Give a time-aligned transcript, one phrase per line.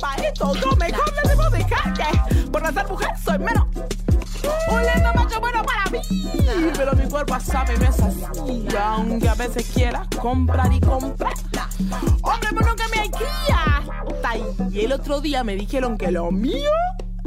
[0.00, 3.66] Pa' esto, yo mejor le debo dejar que por ser mujer soy menos.
[4.68, 6.00] Un lindo macho bueno para mí.
[6.76, 8.30] Pero mi cuerpo sabe me sacia,
[8.78, 11.34] aunque a veces quiera comprar y comprar.
[12.22, 13.84] Hombre, pero nunca me hay cría.
[14.72, 16.70] Y el otro día me dijeron que lo mío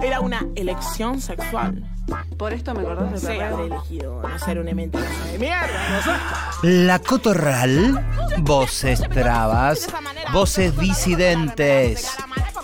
[0.01, 1.89] era una elección sexual.
[2.37, 6.51] Por esto me acordás de habré elegido no ser una mentira de mierda.
[6.61, 8.05] La Cotorral,
[8.39, 9.87] voces trabas,
[10.31, 12.15] voces disidentes.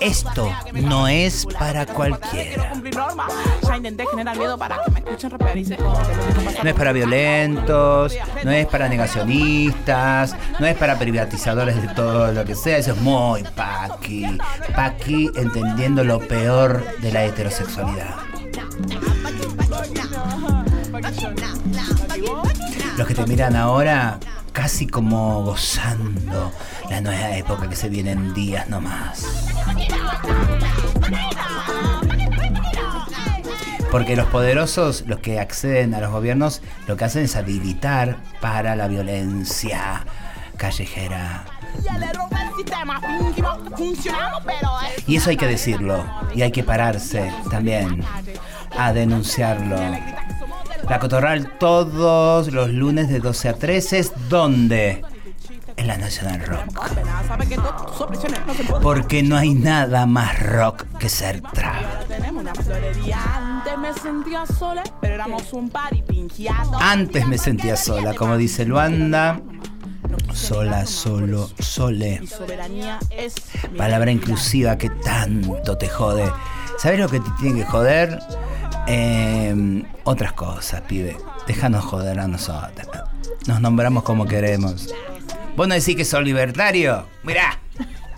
[0.04, 2.74] Esto no es para cualquiera.
[6.62, 8.14] No es para violentos,
[8.44, 12.78] no es para negacionistas, no es para privatizadores de todo lo que sea.
[12.78, 14.38] Eso es muy paqui.
[14.76, 18.16] Paqui entendiendo lo peor de la heterosexualidad.
[22.98, 24.20] Los que te miran ahora
[24.54, 26.54] casi como gozando
[26.90, 29.50] la nueva época que se viene en días nomás.
[33.92, 38.76] Porque los poderosos, los que acceden a los gobiernos, lo que hacen es habilitar para
[38.76, 40.06] la violencia
[40.58, 41.46] callejera.
[45.06, 46.06] Y eso hay que decirlo.
[46.34, 48.04] Y hay que pararse también
[48.78, 49.78] a denunciarlo.
[50.90, 55.04] La Cotorral todos los lunes de 12 a 13 es donde?
[55.76, 56.66] En la National Rock.
[58.82, 61.42] Porque no hay nada más rock que ser
[62.64, 63.20] florería.
[66.80, 69.42] Antes me sentía sola, como dice Luanda.
[70.34, 72.22] Sola, solo, sole.
[73.78, 76.32] Palabra inclusiva que tanto te jode.
[76.78, 78.20] ¿Sabes lo que te tiene que joder?
[78.88, 81.18] Eh, otras cosas, pibe.
[81.48, 82.88] Déjanos joder a nosotros.
[83.48, 84.94] Nos nombramos como queremos.
[85.56, 87.06] ¿Vos no decís que sos libertario?
[87.24, 87.60] Mirá.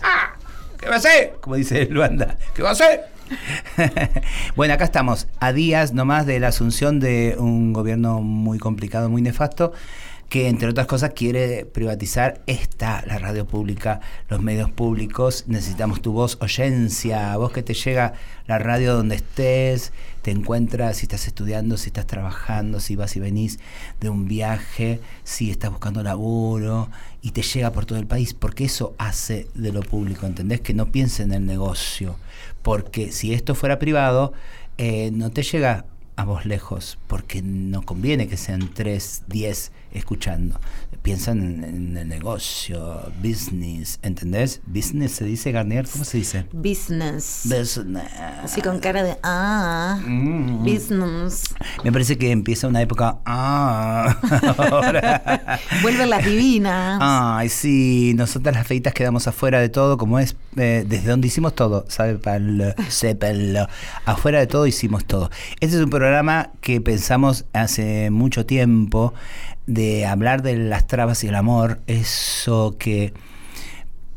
[0.02, 0.34] Ah,
[0.78, 1.36] ¿Qué va a hacer?
[1.40, 2.36] Como dice Luanda.
[2.54, 3.16] ¿Qué va a hacer?
[4.56, 9.22] bueno, acá estamos, a días nomás de la asunción de un gobierno muy complicado, muy
[9.22, 9.72] nefasto,
[10.28, 15.44] que entre otras cosas quiere privatizar esta, la radio pública, los medios públicos.
[15.46, 18.14] Necesitamos tu voz, oyencia, vos que te llega
[18.46, 19.92] la radio donde estés,
[20.22, 23.60] te encuentras si estás estudiando, si estás trabajando, si vas y venís
[24.00, 26.90] de un viaje, si estás buscando laburo
[27.22, 30.60] y te llega por todo el país, porque eso hace de lo público, ¿entendés?
[30.60, 32.16] Que no piense en el negocio,
[32.62, 34.32] porque si esto fuera privado,
[34.78, 40.58] eh, no te llega a vos lejos, porque no conviene que sean 3, 10 escuchando.
[41.02, 44.60] Piensan en, en el negocio, business, ¿entendés?
[44.66, 46.46] Business se dice, Garnier, ¿cómo se dice?
[46.52, 47.42] Business.
[47.44, 48.10] Business.
[48.42, 50.00] Así con cara de ah.
[50.04, 50.64] Mm.
[50.64, 51.54] Business.
[51.84, 53.18] Me parece que empieza una época.
[53.24, 54.18] Ah,
[54.70, 55.60] ahora.
[55.82, 56.98] Vuelven las divinas.
[57.00, 61.54] Ay, sí, nosotras las feitas quedamos afuera de todo, como es eh, desde donde hicimos
[61.54, 62.18] todo, ¿sabe?
[62.18, 63.58] Pal, sepel,
[64.04, 65.30] afuera de todo hicimos todo.
[65.60, 69.14] Este es un programa que pensamos hace mucho tiempo
[69.66, 73.12] de hablar de las trabas y el amor, eso que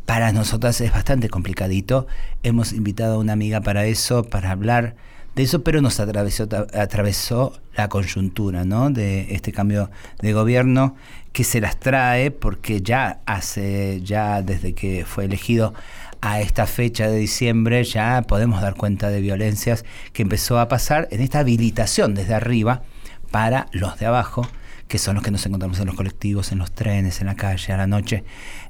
[0.05, 2.07] para nosotras es bastante complicadito.
[2.43, 4.95] Hemos invitado a una amiga para eso, para hablar
[5.35, 8.89] de eso, pero nos atravesó, atravesó la coyuntura ¿no?
[8.89, 10.95] de este cambio de gobierno
[11.31, 15.73] que se las trae porque ya hace, ya desde que fue elegido
[16.21, 21.07] a esta fecha de diciembre, ya podemos dar cuenta de violencias que empezó a pasar
[21.11, 22.81] en esta habilitación desde arriba
[23.31, 24.47] para los de abajo,
[24.89, 27.71] que son los que nos encontramos en los colectivos, en los trenes, en la calle,
[27.71, 28.25] a la noche,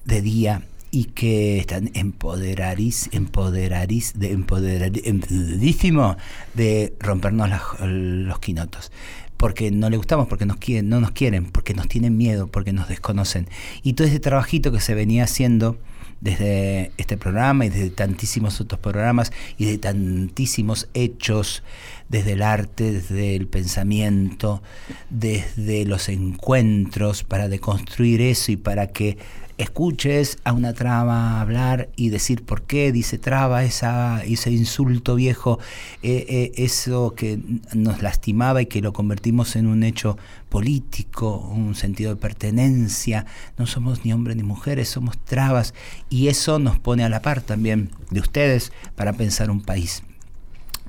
[0.06, 6.18] de día, y que están empoderarís, empoderarís, de empoderadísimo
[6.54, 8.92] de rompernos las- los quinotos.
[9.38, 12.74] Porque no le gustamos, porque nos quieren, no nos quieren, porque nos tienen miedo, porque
[12.74, 13.48] nos desconocen.
[13.84, 15.78] Y todo ese trabajito que se venía haciendo
[16.22, 21.64] desde este programa y desde tantísimos otros programas y de tantísimos hechos,
[22.10, 24.62] desde el arte, desde el pensamiento,
[25.10, 29.18] desde los encuentros, para deconstruir eso y para que
[29.60, 35.60] escuches a una traba hablar y decir por qué dice traba esa, ese insulto viejo,
[36.02, 37.40] eh, eh, eso que
[37.74, 40.18] nos lastimaba y que lo convertimos en un hecho
[40.48, 43.26] político, un sentido de pertenencia.
[43.58, 45.74] No somos ni hombres ni mujeres, somos trabas
[46.10, 50.04] y eso nos pone a la par también de ustedes para pensar un país.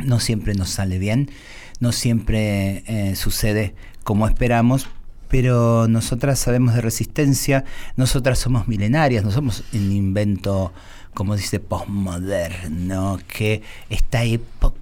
[0.05, 1.31] No siempre nos sale bien,
[1.81, 3.75] no siempre eh, sucede
[4.05, 4.89] como esperamos,
[5.29, 7.65] pero nosotras sabemos de resistencia,
[7.97, 10.73] nosotras somos milenarias, no somos un invento,
[11.15, 14.81] como dice, postmoderno, que esta época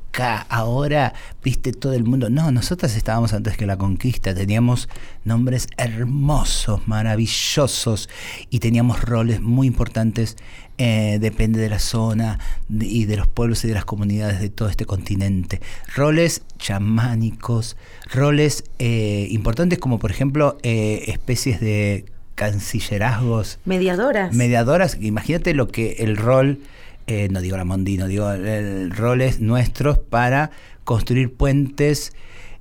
[0.49, 2.31] ahora, viste todo el mundo.
[2.31, 4.89] No, nosotras estábamos antes que la conquista, teníamos
[5.25, 8.09] nombres hermosos, maravillosos
[8.51, 10.37] y teníamos roles muy importantes,
[10.79, 12.39] eh, depende de la zona
[12.71, 15.61] y de los pueblos y de las comunidades de todo este continente.
[15.95, 17.77] Roles chamánicos,
[18.13, 24.33] roles eh, importantes como por ejemplo eh, especies de cancillerazgos Mediadoras.
[24.33, 26.61] mediadoras, imagínate lo que el rol,
[27.09, 30.53] eh, no digo la Mondino, digo el roles nuestros para
[30.85, 32.13] construir puentes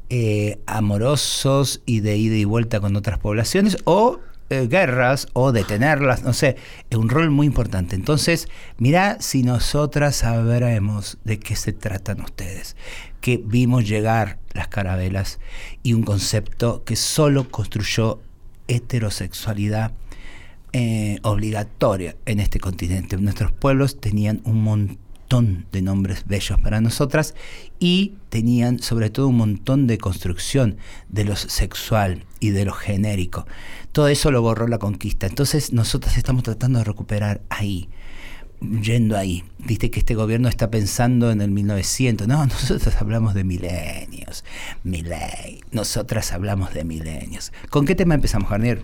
[0.10, 6.24] eh, amorosos y de ida y vuelta con otras poblaciones o eh, guerras o detenerlas,
[6.24, 6.56] no sé,
[6.90, 7.96] es un rol muy importante.
[7.96, 8.48] Entonces,
[8.78, 12.76] mirá si nosotras sabremos de qué se tratan ustedes,
[13.20, 15.40] que vimos llegar las carabelas
[15.84, 18.22] y un concepto que solo construyó
[18.68, 19.92] heterosexualidad
[20.74, 23.18] eh, obligatoria en este continente.
[23.18, 27.36] Nuestros pueblos tenían un montón de nombres bellos para nosotras
[27.80, 30.78] y tenían sobre todo un montón de construcción
[31.10, 33.46] de lo sexual y de lo genérico.
[33.92, 35.28] Todo eso lo borró la conquista.
[35.28, 37.90] Entonces nosotras estamos tratando de recuperar ahí
[38.82, 39.44] yendo ahí.
[39.60, 42.28] Viste que este gobierno está pensando en el 1900.
[42.28, 44.46] No, nosotros hablamos de milenios.
[44.84, 45.62] Miley.
[45.72, 47.52] Nosotras hablamos de milenios.
[47.70, 48.84] ¿Con qué tema empezamos, Garnier?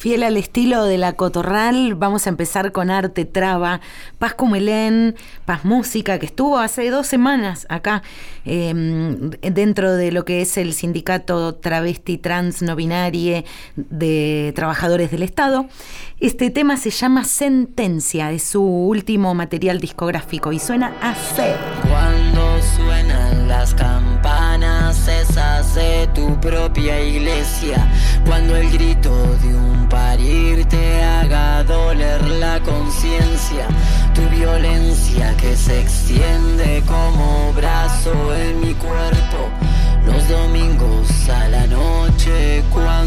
[0.00, 3.82] Fiel al estilo de la cotorral, vamos a empezar con Arte Traba,
[4.18, 5.14] Paz Cumelén,
[5.44, 8.02] Paz Música, que estuvo hace dos semanas acá
[8.46, 8.72] eh,
[9.42, 13.44] dentro de lo que es el sindicato travesti trans no binarie
[13.76, 15.66] de trabajadores del Estado.
[16.18, 21.42] Este tema se llama Sentencia, es su último material discográfico y suena así.
[21.86, 25.49] Cuando suenan las campanas, esas
[25.80, 27.78] de tu propia iglesia.
[28.26, 29.12] Cuando el grito
[29.42, 33.64] de un parir te haga doler la conciencia.
[34.14, 39.40] Tu violencia que se extiende como brazo en mi cuerpo.
[40.06, 42.99] Los domingos a la noche, cuando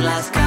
[0.00, 0.37] las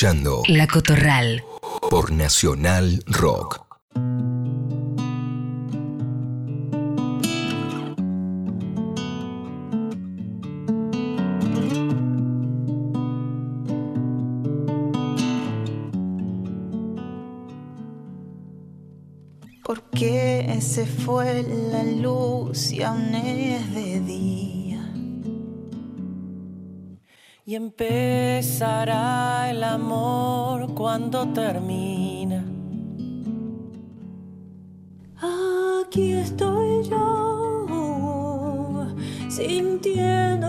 [0.00, 1.44] escuchando La Cotorral.
[1.90, 3.66] por Nacional Rock.
[19.64, 21.42] ¿Por qué que se fue
[21.72, 24.09] la luz y aún es de día.
[27.50, 32.44] Y empezará el amor cuando termina.
[35.20, 38.86] Aquí estoy yo,
[39.28, 40.48] sintiendo,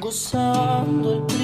[0.00, 1.35] gozando el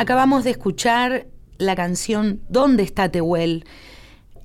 [0.00, 1.26] Acabamos de escuchar
[1.58, 3.66] la canción ¿Dónde está Tehuel?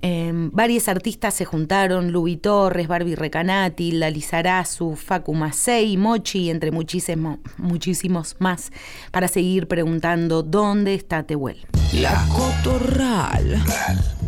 [0.02, 6.72] Eh, varios artistas se juntaron, Lubi Torres, Barbie Recanati, Lali Sarazu, Facu Macei, Mochi, entre
[6.72, 8.70] muchísimos, muchísimos más,
[9.12, 11.66] para seguir preguntando ¿Dónde está Tehuel?
[11.94, 13.64] La Cotorral.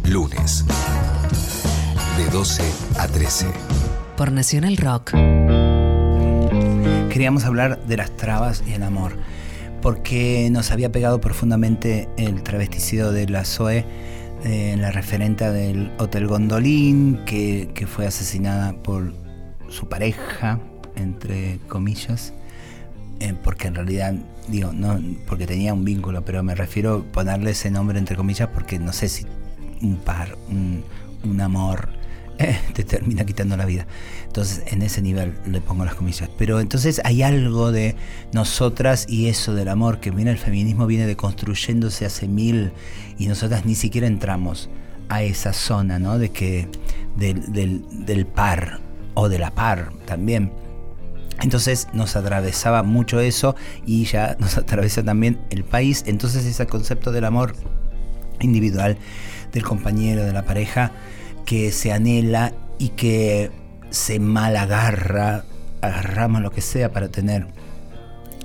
[0.06, 0.64] lunes.
[2.16, 2.64] De 12
[3.00, 3.48] a 13.
[4.16, 5.12] Por Nacional Rock.
[7.12, 9.18] Queríamos hablar de las trabas y el amor,
[9.82, 13.86] porque nos había pegado profundamente el travesticido de la Zoe,
[14.44, 19.14] eh, la referente del Hotel Gondolín, que, que fue asesinada por
[19.70, 20.60] su pareja,
[20.96, 22.34] entre comillas,
[23.20, 24.14] eh, porque en realidad,
[24.48, 28.50] digo, no porque tenía un vínculo, pero me refiero a ponerle ese nombre entre comillas
[28.54, 29.26] porque no sé si
[29.82, 30.84] un par, un,
[31.24, 31.97] un amor
[32.74, 33.88] te termina quitando la vida.
[34.25, 36.29] Entonces, en ese nivel le pongo las comillas.
[36.38, 37.96] Pero entonces hay algo de
[38.34, 42.72] nosotras y eso del amor, que viene el feminismo, viene deconstruyéndose hace mil
[43.17, 44.70] y nosotras ni siquiera entramos
[45.10, 46.20] a esa zona, ¿no?
[46.20, 46.67] De que
[47.17, 48.79] del, par
[49.13, 50.51] o de la par también.
[51.41, 56.03] Entonces nos atravesaba mucho eso y ya nos atraviesa también el país.
[56.06, 57.56] Entonces ese concepto del amor
[58.39, 58.98] individual,
[59.51, 60.91] del compañero, de la pareja,
[61.48, 63.51] que se anhela y que
[63.89, 65.46] se mal agarra,
[65.82, 67.48] agarramos lo que sea para tener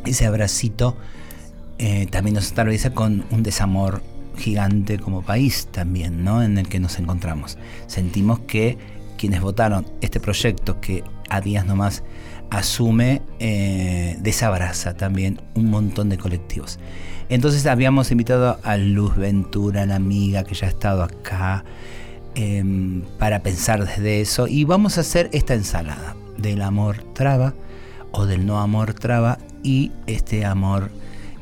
[0.07, 0.97] ese abracito,
[1.79, 4.05] eh, también nos atraviesa con un desamor
[4.39, 6.45] gigante como país también, ¿no?
[6.45, 7.59] En el que nos encontramos.
[7.89, 8.79] Sentimos que
[9.19, 12.05] quienes votaron este proyecto que a días nomás
[12.51, 16.79] asume, eh, desabraza también un montón de colectivos.
[17.29, 21.65] Entonces habíamos invitado a Luz Ventura, la amiga que ya ha estado acá,
[22.35, 24.47] eh, para pensar desde eso.
[24.47, 27.55] Y vamos a hacer esta ensalada del amor traba
[28.11, 30.91] o del no amor traba y este amor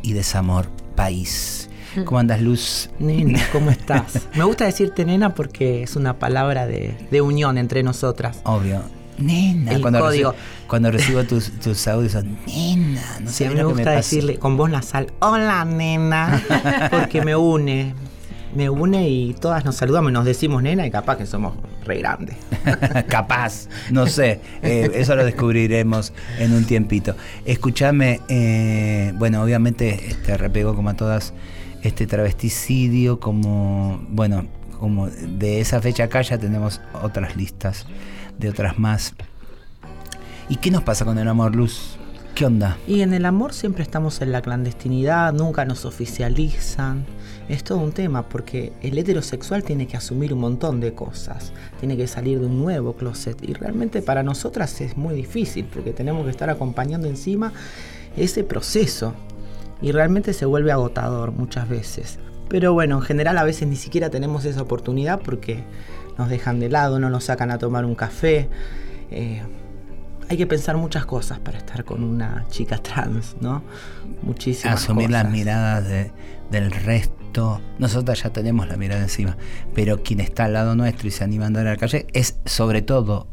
[0.03, 1.69] y desamor país.
[2.05, 2.91] ¿Cómo andas, Luz?
[3.01, 4.29] Nena, ¿cómo estás?
[4.35, 8.41] Me gusta decirte nena porque es una palabra de, de unión entre nosotras.
[8.45, 8.83] Obvio.
[9.19, 10.31] Nena, El cuando, código.
[10.31, 13.65] Recibo, cuando recibo tus, tus audios son nena, no Sí, sé a mí me que
[13.67, 13.97] gusta pasa.
[13.97, 16.43] decirle con voz nasal, hola nena,
[16.91, 17.93] porque me une.
[18.55, 21.55] Me une y todas nos saludamos y nos decimos nena y capaz que somos
[21.85, 22.37] re grandes.
[23.09, 27.15] Capaz, no sé, eh, eso lo descubriremos en un tiempito.
[27.45, 31.33] Escúchame, eh, bueno, obviamente este repego como a todas
[31.83, 34.47] este travesticidio, como, bueno,
[34.79, 37.87] como de esa fecha acá ya tenemos otras listas
[38.39, 39.15] de otras más.
[40.49, 41.97] ¿Y qué nos pasa con el amor, Luz?
[42.35, 42.79] ¿Qué onda?
[42.87, 47.05] Y en el amor siempre estamos en la clandestinidad, nunca nos oficializan.
[47.51, 51.97] Es todo un tema porque el heterosexual tiene que asumir un montón de cosas, tiene
[51.97, 56.25] que salir de un nuevo closet y realmente para nosotras es muy difícil porque tenemos
[56.25, 57.53] que estar acompañando encima
[58.17, 59.15] ese proceso
[59.83, 62.19] y realmente se vuelve agotador muchas veces.
[62.49, 65.65] Pero bueno, en general a veces ni siquiera tenemos esa oportunidad porque
[66.19, 68.49] nos dejan de lado, no nos sacan a tomar un café.
[69.11, 69.43] eh,
[70.29, 73.65] hay que pensar muchas cosas para estar con una chica trans, ¿no?
[74.23, 76.13] Muchísimas Asumir las miradas de-
[76.51, 77.61] del resto.
[77.79, 79.37] Nosotras ya tenemos la mirada encima,
[79.75, 82.37] pero quien está al lado nuestro y se anima a andar a la calle es
[82.45, 83.29] sobre todo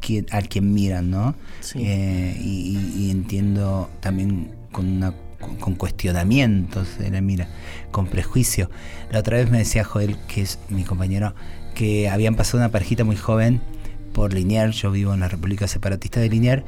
[0.00, 1.34] quien, al quien miran, ¿no?
[1.60, 1.80] Sí.
[1.82, 7.48] Eh, y, entiendo también con una con, con cuestionamientos se le mira,
[7.90, 8.70] con prejuicio.
[9.10, 11.34] La otra vez me decía Joel, que es mi compañero,
[11.74, 13.60] que habían pasado una parejita muy joven
[14.12, 16.62] por Liniers, yo vivo en la República Separatista de Liniers,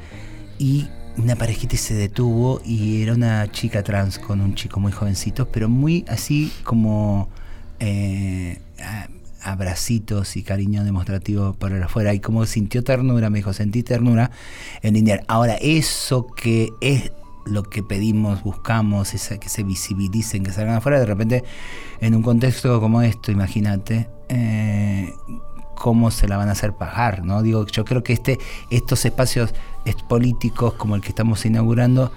[0.57, 5.47] y una parejita se detuvo y era una chica trans con un chico muy jovencito,
[5.49, 7.29] pero muy así como
[7.79, 8.59] eh,
[9.41, 14.31] abracitos y cariño demostrativo el afuera y como sintió ternura, me dijo, sentí ternura
[14.81, 15.23] en Liniers.
[15.27, 17.11] Ahora, eso que es
[17.45, 21.43] lo que pedimos, buscamos, esa, que se visibilicen, que salgan afuera, de repente
[22.01, 25.13] en un contexto como esto, imagínate, eh,
[25.75, 27.41] cómo se la van a hacer pagar, ¿no?
[27.43, 29.53] Digo, yo creo que este, estos espacios
[29.85, 32.11] es- políticos como el que estamos inaugurando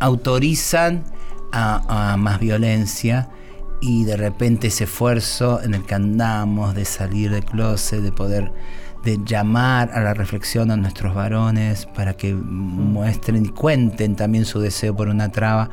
[0.00, 1.04] autorizan
[1.52, 3.28] a, más violencia
[3.80, 8.52] y de repente ese esfuerzo en el que andamos de salir del closet, de poder
[9.04, 14.60] de llamar a la reflexión a nuestros varones para que muestren y cuenten también su
[14.60, 15.70] deseo por una traba,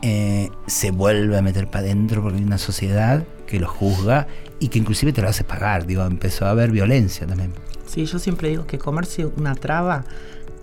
[0.00, 4.26] eh, se vuelve a meter para adentro porque hay una sociedad que lo juzga
[4.62, 5.86] y que inclusive te lo hace pagar.
[5.86, 7.52] Digo, empezó a haber violencia también.
[7.84, 10.04] Sí, yo siempre digo que comerse una traba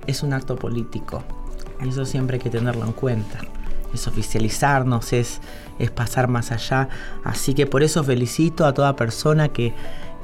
[0.07, 1.21] es un acto político.
[1.85, 3.39] Eso siempre hay que tenerlo en cuenta.
[3.93, 5.41] Es oficializarnos, es,
[5.79, 6.87] es pasar más allá.
[7.25, 9.73] Así que por eso felicito a toda persona que,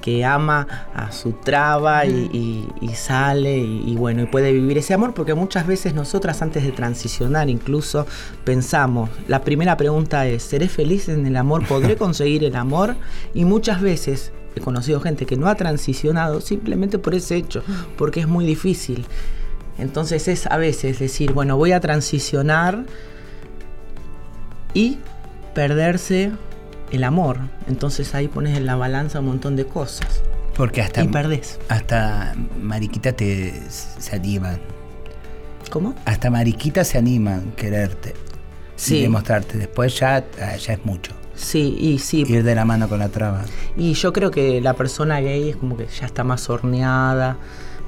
[0.06, 4.78] que ama a su traba y, y- y sale y, y bueno, y puede vivir
[4.78, 8.06] ese amor, porque muchas veces nosotras antes de transicionar incluso
[8.44, 11.66] pensamos, la primera pregunta es, ¿seré feliz en el amor?
[11.68, 12.96] ¿Podré conseguir el amor?
[13.34, 17.64] Y muchas veces he conocido gente que no ha transicionado simplemente por ese hecho,
[17.98, 19.06] porque es muy difícil.
[19.80, 22.86] Entonces es a veces decir, bueno, voy a transicionar
[24.76, 25.00] y
[25.56, 26.32] perderse
[26.92, 27.40] el amor.
[27.68, 30.22] Entonces ahí pones en la balanza un montón de cosas.
[30.56, 31.60] Porque hasta, Y perdés.
[31.68, 34.60] hasta Mariquita te, se animan.
[35.70, 35.96] ¿Cómo?
[36.06, 38.14] Hasta Mariquita se animan a quererte.
[38.76, 38.98] Sí.
[38.98, 39.58] Y demostrarte.
[39.58, 41.12] Después ya, ah, ya es mucho.
[41.36, 42.24] Sí, y sí.
[42.28, 43.44] Ir de la mano con la traba.
[43.76, 47.38] Y yo creo que la persona gay es como que ya está más horneada,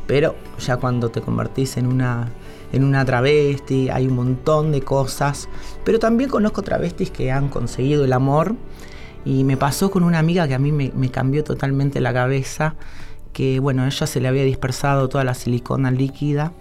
[0.05, 2.29] pero ya cuando te convertís en una
[2.71, 5.47] en una travesti, hay un montón de cosas,
[5.83, 8.55] pero también conozco travestis que han conseguido el amor
[9.27, 12.75] y me pasó con una amiga que a mí me, cambió totalmente la cabeza,
[13.33, 16.53] que bueno, ella se le había dispersado toda la silicona líquida.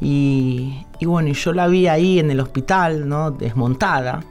[0.00, 3.30] Y, bueno, yo la vi ahí en el hospital, ¿no?
[3.30, 4.24] Desmontada.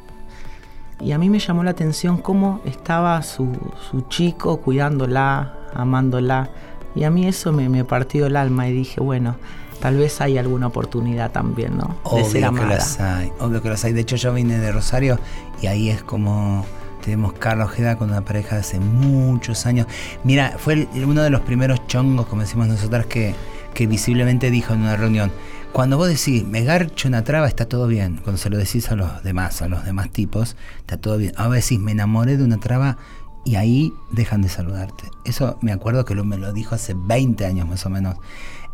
[1.00, 3.50] Y a mí me llamó la atención cómo estaba su,
[3.90, 6.50] su chico cuidándola, amándola.
[6.96, 9.38] Y a mí eso me, me partió el alma y dije, bueno,
[9.84, 11.98] tal vez hay alguna oportunidad también, ¿no?
[12.16, 13.92] De ser Obvio que las hay, obvio que las hay.
[13.92, 15.20] De hecho, yo vine de Rosario
[15.62, 16.66] y ahí es como
[17.04, 19.88] tenemos Carlos Ojeda con una pareja de hace muchos años.
[20.24, 23.36] Mira, fue el- uno de los primeros chongos, como decimos nosotras, que,
[23.74, 25.30] que visiblemente dijo en una reunión.
[25.74, 28.22] Cuando vos decís, me garcho una traba, está todo bien.
[28.24, 31.34] Cuando se lo decís a los demás, a los demás tipos, está todo bien.
[31.36, 32.98] Ahora decís, me enamoré de una traba
[33.44, 35.10] y ahí dejan de saludarte.
[35.26, 38.16] Eso me acuerdo que lo, me lo dijo hace 20 años más o menos.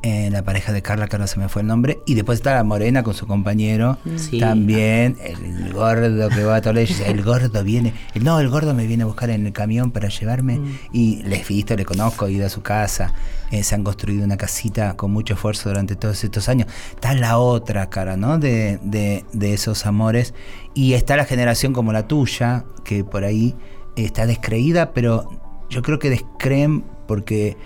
[0.01, 1.99] Eh, la pareja de Carla, que ahora se me fue el nombre.
[2.05, 3.97] Y después está la morena con su compañero.
[4.15, 4.39] Sí.
[4.39, 7.93] También el gordo que va a dice, el gordo viene.
[8.21, 10.61] No, el gordo me viene a buscar en el camión para llevarme.
[10.93, 13.13] Y les visto, le conozco, he ido a su casa.
[13.51, 16.67] eh, se han construido una casita con mucho esfuerzo durante todos estos años.
[16.93, 18.37] Está la otra cara, ¿no?
[18.37, 20.33] De, de, de esos amores.
[20.73, 23.55] Y está la generación como la tuya, que por ahí
[23.95, 25.29] está descreída, pero
[25.69, 27.57] yo creo que descreen porque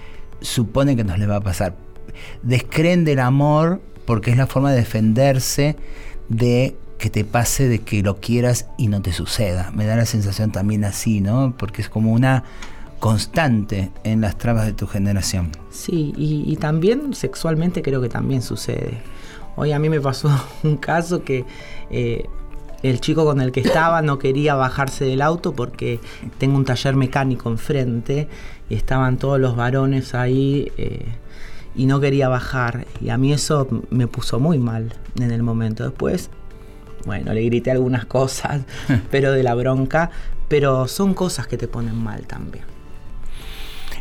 [0.42, 1.76] suponen que nos le va a pasar.
[2.42, 5.76] Descreen del amor porque es la forma de defenderse
[6.30, 9.72] de que te pase, de que lo quieras y no te suceda.
[9.76, 11.54] Me da la sensación también así, ¿no?
[11.58, 12.44] Porque es como una
[13.00, 15.52] constante en las trabas de tu generación.
[15.70, 19.02] Sí, y, también sexualmente creo que también sucede.
[19.58, 20.30] Hoy a mí me pasó
[20.64, 21.44] un caso que
[21.90, 22.26] eh,
[22.82, 26.00] el chico con el que estaba no quería bajarse del auto porque
[26.38, 28.30] tengo un taller mecánico enfrente
[28.70, 31.06] y estaban todos los varones ahí eh,
[31.76, 32.86] y no quería bajar.
[33.02, 35.84] Y a mí eso me puso muy mal en el momento.
[35.84, 36.30] Después,
[37.06, 38.62] bueno, le grité algunas cosas,
[39.12, 40.12] pero de la bronca,
[40.48, 42.66] pero son cosas que te ponen mal también.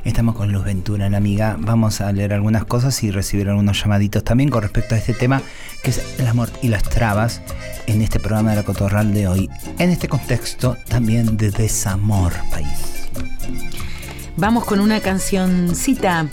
[0.04, 1.56] Estamos con Luz Ventura, la amiga.
[1.61, 5.40] Vamos a leer algunas cosas y recibir algunos llamaditos también con respecto a este tema
[5.85, 7.40] que es el amor y las trabas
[7.87, 9.48] en este programa de la Cotorral de hoy.
[9.78, 13.08] En este contexto también de desamor, país.
[14.37, 16.27] Vamos con una cancioncita,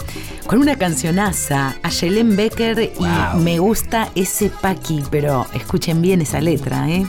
[0.48, 3.42] con una cancionaza a Yelén Becker y Wow.
[3.42, 7.06] me gusta ese paqui, pero escuchen bien esa letra, ¿eh?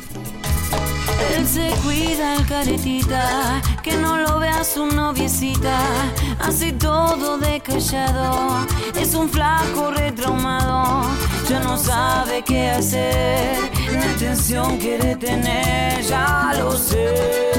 [1.36, 5.78] Él se cuida el caretita, que no lo vea su noviecita,
[6.40, 8.66] hace todo de callado,
[9.00, 11.08] es un flaco retraumado,
[11.48, 13.58] ya no sabe qué hacer,
[13.92, 17.49] la atención quiere tener, ya lo sé.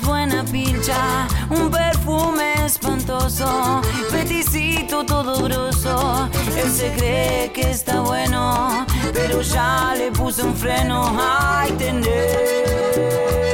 [0.00, 6.30] Buena pincha, un perfume espantoso, peticito todo grosso.
[6.56, 11.14] Él se cree que está bueno, pero ya le puse un freno.
[11.18, 13.51] Ay, tenés.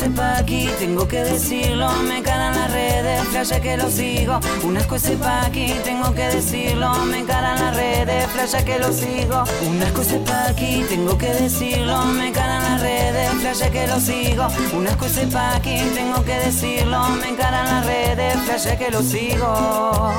[0.00, 1.90] Unas cosas pa' aquí, tengo que decirlo.
[2.08, 4.40] Me encaran las redes, flasha que lo sigo.
[4.64, 6.94] Unas cosas pa' aquí, tengo que decirlo.
[7.04, 9.44] Me encaran las redes, flasha que lo sigo.
[9.68, 12.06] Unas cosas pa' aquí, tengo que decirlo.
[12.06, 14.46] Me encaran las redes, flasha que lo sigo.
[14.72, 17.10] Unas cosas pa' aquí, tengo que decirlo.
[17.10, 20.14] Me encaran las redes, flasha que lo sigo.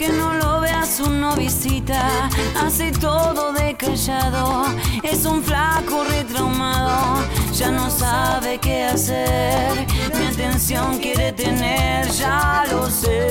[0.00, 2.30] Que no lo vea su novisita.
[2.58, 4.64] Hace todo de callado,
[5.02, 7.22] es un flaco retraumado.
[7.52, 9.86] Ya no sabe qué hacer,
[10.18, 13.28] mi atención quiere tener, ya lo sé.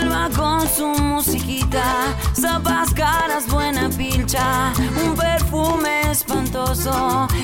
[0.00, 1.84] Él va con su musiquita,
[2.34, 4.72] zapas caras, buena pilcha,
[5.04, 6.43] un perfume espantoso,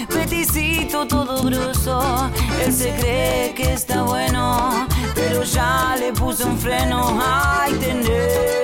[0.09, 2.31] peticito todo grueso.
[2.64, 7.18] Él se cree que está bueno, pero ya le puse un freno.
[7.20, 8.60] Ay, tenés.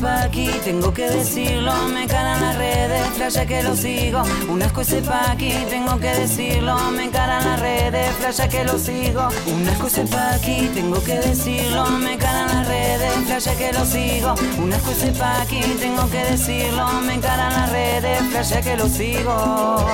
[0.00, 1.72] Pa' aquí, tengo que decirlo.
[1.88, 4.22] Me encaran las redes, flasha que lo sigo.
[4.48, 6.90] Unas cosas pa' aquí, tengo que decirlo.
[6.92, 9.28] Me encaran las redes, flasha que lo sigo.
[9.46, 11.84] Unas cosas pa' aquí, tengo que decirlo.
[11.98, 14.34] Me encaran las redes, flasha que lo sigo.
[14.58, 17.00] Unas cosas pa' aquí, tengo que decirlo.
[17.02, 19.86] Me encaran las redes, flasha que lo sigo.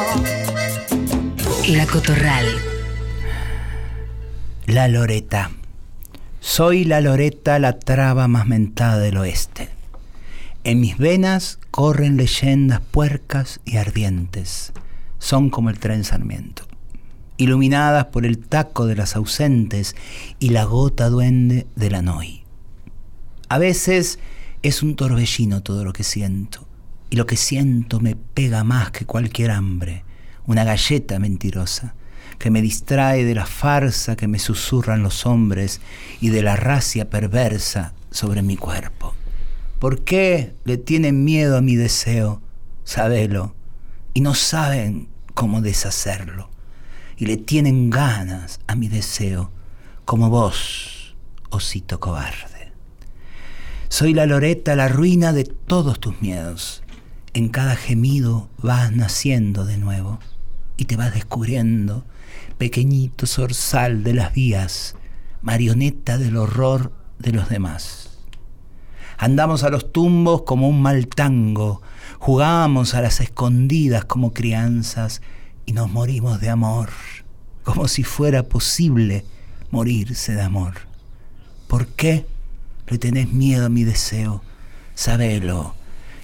[1.69, 2.47] La Cotorral.
[4.66, 5.51] La Loreta.
[6.38, 9.76] Soy la Loreta, la traba más mentada del oeste.
[10.67, 14.73] En mis venas corren leyendas puercas y ardientes.
[15.21, 16.67] son como el tren Sarmiento,
[17.37, 19.95] iluminadas por el taco de las ausentes
[20.41, 22.43] y la gota duende de la noy.
[23.49, 24.19] A veces
[24.63, 26.67] es un torbellino todo lo que siento,
[27.11, 30.03] y lo que siento me pega más que cualquier hambre,
[30.47, 31.95] una galleta mentirosa
[32.41, 35.81] que me distrae de la farsa que me susurran los hombres
[36.21, 39.16] y de la racia perversa sobre mi cuerpo.
[39.79, 42.41] ¿Por qué le tienen miedo a mi deseo?
[42.85, 43.55] Sabelo.
[44.15, 46.49] Y no saben cómo deshacerlo.
[47.19, 49.51] Y le tienen ganas a mi deseo,
[50.07, 51.15] como vos,
[51.51, 52.73] osito cobarde.
[53.89, 56.83] Soy la loreta, la ruina de todos tus miedos.
[57.35, 60.19] En cada gemido vas naciendo de nuevo
[60.79, 62.05] y te vas descubriendo,
[62.57, 64.97] pequeñito zorzal de las vías,
[65.43, 68.06] marioneta del horror de los demás.
[69.19, 71.81] Andamos a los tumbos como un mal tango,
[72.19, 75.23] jugamos a las escondidas como crianzas
[75.65, 76.91] y nos morimos de amor,
[77.65, 79.25] como si fuera posible
[79.71, 80.75] morirse de amor.
[81.67, 82.27] ¿Por qué
[82.89, 84.43] le tenés miedo a mi deseo?
[84.95, 85.75] Sabelo,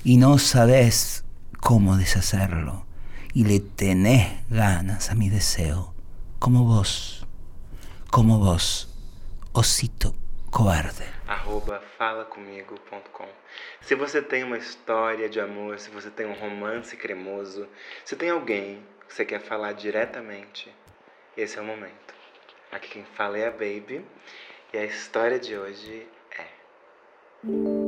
[0.05, 1.25] y no sabés
[1.61, 2.85] cómo deshacerlo,
[3.33, 5.95] y le tenés ganas a mi deseo,
[6.39, 7.27] como vos,
[8.11, 8.89] como vos,
[9.53, 10.15] osito
[10.51, 11.22] cobarde.
[11.27, 13.29] Arroba falacomigo.com.
[13.81, 17.69] Se você tem uma história de amor, se você tem um romance cremoso,
[18.05, 20.75] se tem alguém que você quer falar diretamente,
[21.37, 22.15] esse é o momento.
[22.71, 24.05] Aqui quem fala é a Baby
[24.73, 26.07] e a história de hoje
[26.39, 27.82] é.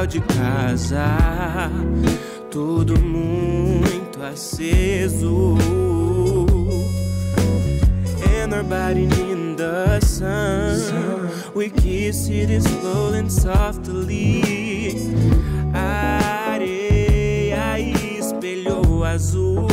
[0.00, 1.70] Quintal de casa.
[2.50, 5.56] Tudo muito aceso.
[8.42, 11.30] And our body in the sun.
[11.54, 14.94] We kiss it slowly and softly.
[15.74, 19.69] A areia espelhou azul.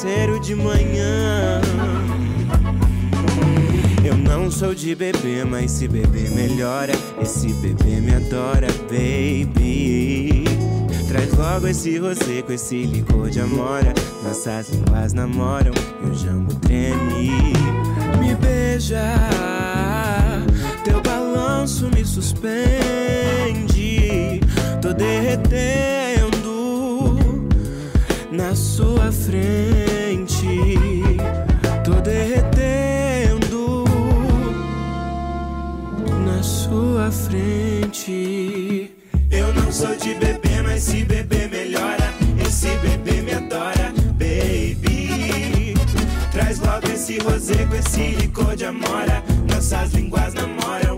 [0.00, 1.60] Travesseiro de manhã.
[4.02, 6.92] Eu não sou de bebê, mas se beber melhora.
[7.20, 10.44] Esse bebê me adora, baby.
[11.08, 13.92] Traz logo esse rosé com esse licor de amora.
[14.24, 17.52] Nossas línguas namoram e o jambo treme.
[18.20, 19.02] Me beija,
[20.84, 22.79] teu balanço me suspende.
[47.22, 49.22] Rosé com esse licor de amora.
[49.48, 50.89] Nossas línguas namoram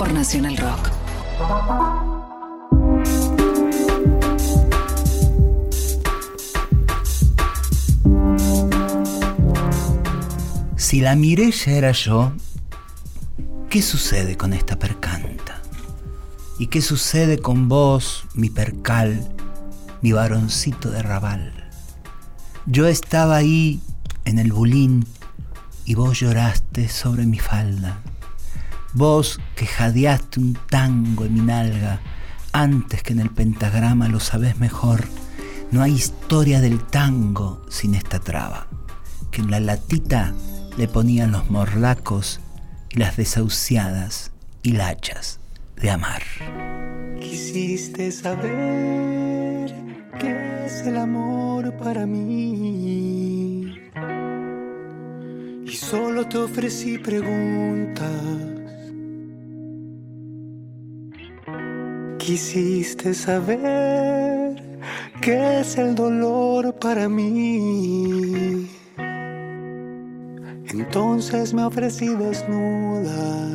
[0.00, 0.90] Por Nacional Rock.
[10.76, 12.32] Si la Mirella era yo,
[13.68, 15.60] ¿qué sucede con esta percanta?
[16.58, 19.28] ¿Y qué sucede con vos, mi percal,
[20.00, 21.52] mi varoncito de rabal?
[22.64, 23.82] Yo estaba ahí
[24.24, 25.04] en el bulín
[25.84, 28.00] y vos lloraste sobre mi falda.
[28.92, 32.00] Vos que jadeaste un tango en mi nalga
[32.52, 35.04] antes que en el pentagrama lo sabés mejor.
[35.70, 38.66] No hay historia del tango sin esta traba,
[39.30, 40.34] que en la latita
[40.76, 42.40] le ponían los morlacos
[42.90, 45.38] y las desahuciadas hilachas
[45.76, 46.22] de amar.
[47.20, 49.72] Quisiste saber
[50.18, 53.76] qué es el amor para mí.
[55.64, 58.59] Y solo te ofrecí preguntas.
[62.20, 64.62] Quisiste saber
[65.22, 68.68] qué es el dolor para mí.
[70.68, 73.48] Entonces me ofrecí desnuda.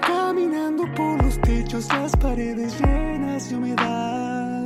[0.00, 4.60] Caminando por los techos, las paredes llenas de humedad.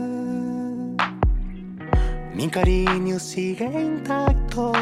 [2.34, 4.72] Mi cariño sigue intacto,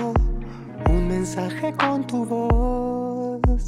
[0.89, 3.65] un mensaje con tu voz.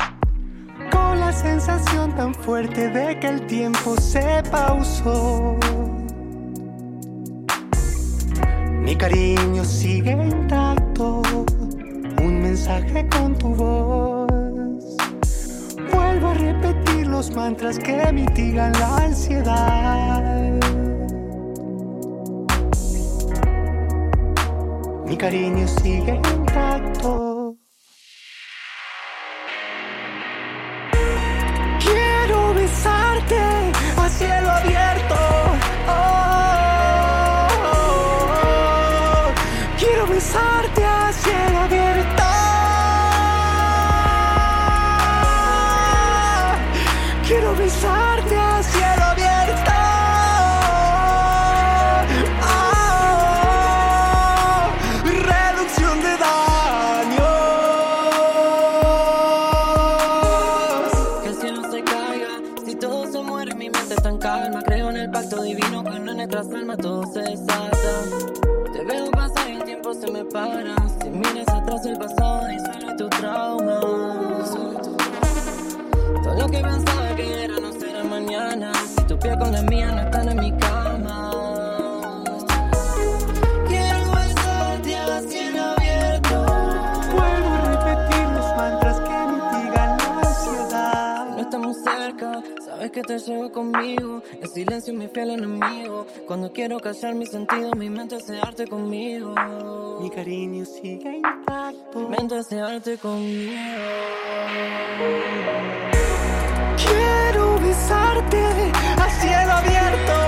[1.29, 5.59] La sensación tan fuerte de que el tiempo se pausó.
[8.81, 11.21] Mi cariño sigue intacto,
[12.23, 14.97] un mensaje con tu voz.
[15.93, 20.23] Vuelvo a repetir los mantras que mitigan la ansiedad.
[25.05, 26.68] Mi cariño sigue intacto.
[76.59, 78.73] Que pensaba que era no será mañana.
[78.97, 81.31] Si tu piel con la mía no están en mi cama.
[83.69, 86.47] Quiero besarte a cielo abierto.
[87.13, 91.27] Vuelvo a repetir los mantras que mitigan la ansiedad.
[91.37, 94.23] No estamos cerca, sabes que te llevo conmigo.
[94.33, 96.07] En silencio mi fiel enemigo.
[96.27, 99.35] Cuando quiero callar mis sentidos, mi mente hace arte conmigo.
[100.01, 101.99] Mi cariño sigue intacto.
[101.99, 103.59] Mi mente hace arte conmigo.
[107.89, 110.28] Besarte a cielo abierto.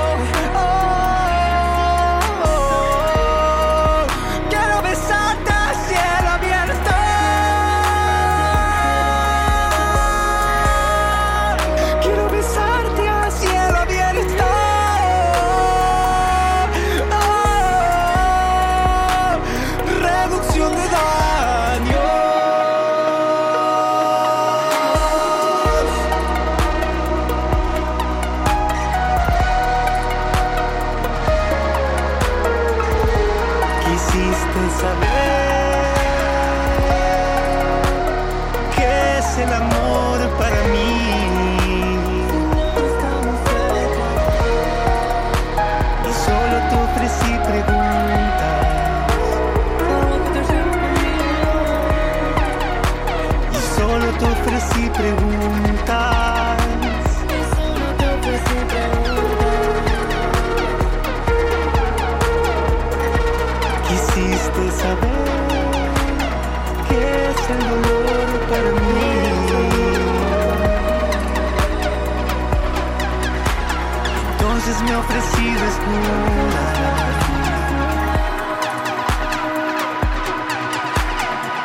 [74.82, 76.64] Me ofrecí desnuda.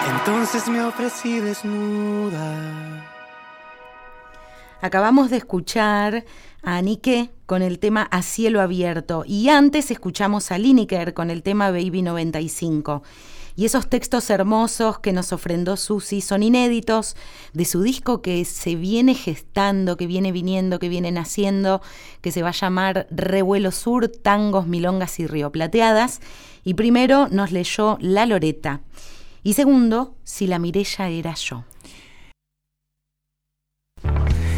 [0.09, 3.05] Entonces me ofrecí desnuda.
[4.81, 6.25] Acabamos de escuchar
[6.61, 11.43] a Anike con el tema A cielo abierto y antes escuchamos a Lineker con el
[11.43, 13.03] tema Baby 95.
[13.57, 17.15] Y esos textos hermosos que nos ofrendó Susi son inéditos
[17.53, 21.81] de su disco que se viene gestando, que viene viniendo, que viene naciendo,
[22.19, 26.19] que se va a llamar Revuelo Sur, Tangos, Milongas y Río Plateadas.
[26.65, 28.81] Y primero nos leyó La Loreta.
[29.41, 31.63] Y segundo, Si la Mirella era yo.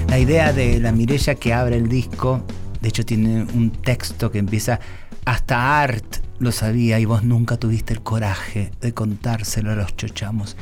[0.10, 2.41] La idea de la Mirella que abre el disco,
[2.82, 4.80] de hecho tiene un texto que empieza,
[5.26, 10.55] hasta Art lo sabía y vos nunca tuviste el coraje de contárselo a los chochamos,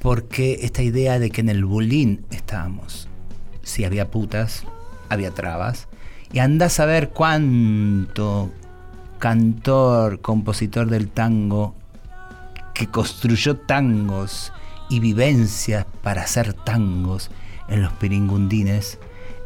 [0.00, 3.08] porque esta idea de que en el bullying estábamos,
[3.62, 4.64] si había putas,
[5.08, 5.88] había trabas,
[6.32, 8.50] y andás a ver cuánto
[9.18, 11.74] cantor, compositor del tango,
[12.74, 14.52] que construyó tangos
[14.88, 17.30] y vivencias para hacer tangos,
[17.68, 18.98] en los piringundines,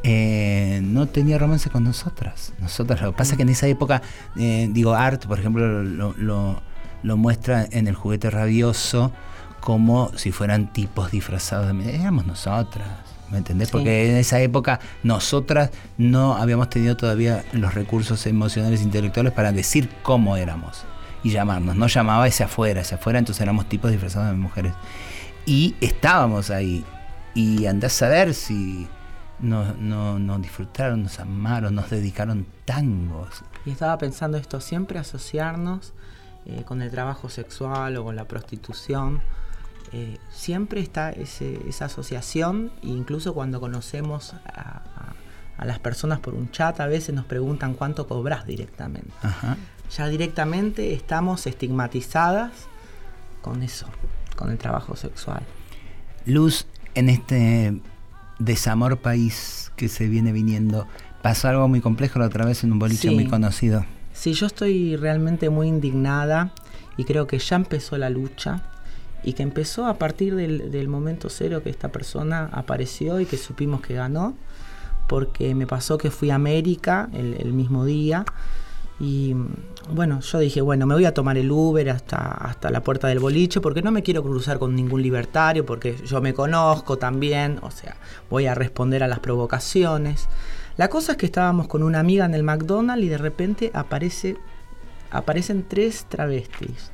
[0.06, 2.52] eh, no tenía romance con nosotras.
[2.58, 4.02] Nosotras, lo que pasa es que en esa época,
[4.36, 6.62] eh, digo, Art, por ejemplo, lo, lo,
[7.02, 9.12] lo, muestra en el juguete rabioso
[9.60, 11.96] como si fueran tipos disfrazados de...
[11.96, 12.86] Éramos nosotras.
[13.30, 13.70] ¿Me entendés?
[13.70, 19.52] Porque en esa época nosotras no habíamos tenido todavía los recursos emocionales e intelectuales para
[19.52, 20.84] decir cómo éramos
[21.22, 21.76] y llamarnos.
[21.76, 24.74] No llamaba ese afuera, ese afuera, entonces éramos tipos disfrazados de mujeres.
[25.46, 26.84] Y estábamos ahí
[27.34, 28.86] y andás a ver si
[29.40, 33.42] nos, no, no disfrutaron, nos amaron, nos dedicaron tangos.
[33.66, 35.92] Y estaba pensando esto, siempre asociarnos
[36.46, 39.22] eh, con el trabajo sexual o con la prostitución.
[39.92, 45.14] Eh, siempre está ese, esa asociación, e incluso cuando conocemos a, a,
[45.58, 49.12] a, las personas por un chat, a veces nos preguntan cuánto cobras directamente.
[49.22, 49.56] Ajá.
[49.96, 52.50] Ya directamente estamos estigmatizadas
[53.42, 53.86] con eso,
[54.36, 55.42] con el trabajo sexual.
[56.26, 57.80] Luz, en este
[58.38, 60.86] desamor país que se viene viniendo,
[61.22, 63.14] pasó algo muy complejo la otra vez en un boliche sí.
[63.14, 63.84] muy conocido.
[64.12, 66.52] Sí, yo estoy realmente muy indignada
[66.96, 68.62] y creo que ya empezó la lucha
[69.22, 73.36] y que empezó a partir del, del momento cero que esta persona apareció y que
[73.36, 74.36] supimos que ganó,
[75.08, 78.24] porque me pasó que fui a América el, el mismo día
[79.00, 79.34] y
[79.90, 83.18] bueno, yo dije, bueno, me voy a tomar el Uber hasta, hasta la puerta del
[83.18, 87.70] boliche porque no me quiero cruzar con ningún libertario, porque yo me conozco también, o
[87.70, 87.96] sea,
[88.30, 90.28] voy a responder a las provocaciones.
[90.76, 94.36] La cosa es que estábamos con una amiga en el McDonald's y de repente aparece,
[95.10, 96.92] aparecen tres travestis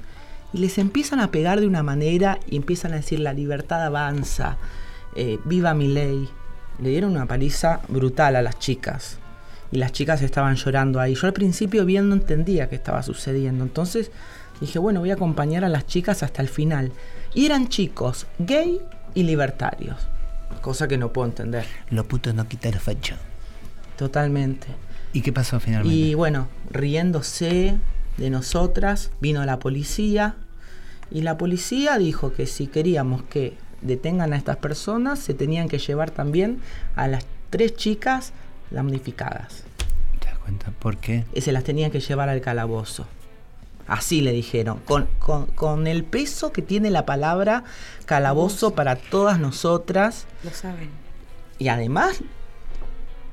[0.53, 4.57] y les empiezan a pegar de una manera y empiezan a decir la libertad avanza,
[5.15, 6.29] eh, viva mi ley.
[6.79, 9.20] Le dieron una paliza brutal a las chicas
[9.73, 11.15] y las chicas estaban llorando ahí.
[11.15, 14.11] Yo al principio bien no entendía qué estaba sucediendo, entonces
[14.61, 16.93] dije, bueno, voy a acompañar a las chicas hasta el final.
[17.35, 18.81] Y eran chicos gay
[19.15, 19.97] y libertarios,
[20.61, 21.65] cosa que no puedo entender.
[21.91, 23.15] Lo puto no quita el facho.
[23.97, 24.69] Totalmente.
[25.13, 25.95] ¿Y qué pasó finalmente?
[25.95, 27.77] Y bueno, riéndose
[28.17, 30.37] de nosotras, vino la policía
[31.11, 35.79] y la policía dijo que si queríamos que detengan a estas personas, se tenían que
[35.79, 36.61] llevar también
[36.95, 38.33] a las tres chicas
[38.71, 39.65] damnificadas.
[40.21, 40.73] ¿Te das cuenta?
[40.79, 41.25] ¿Por qué?
[41.35, 43.07] Y se las tenían que llevar al calabozo.
[43.87, 47.65] Así le dijeron, con, con- con el peso que tiene la palabra
[48.07, 50.27] calabozo para todas nosotras.
[50.45, 50.91] Lo saben.
[51.59, 52.21] Y además,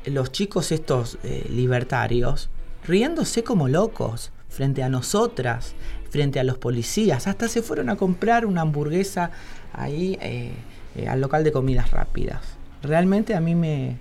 [0.05, 2.49] los chicos estos eh, libertarios,
[2.85, 5.75] riéndose como locos frente a nosotras,
[6.09, 9.29] frente a los policías, hasta se fueron a comprar una hamburguesa
[9.73, 10.53] ahí eh,
[10.95, 12.41] eh, al local de comidas rápidas.
[12.81, 13.97] Realmente a mí me,